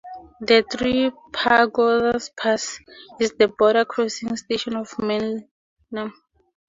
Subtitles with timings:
[0.39, 2.79] The Three Pagodas Pass
[3.19, 6.11] is the border crossing station to Myanmar.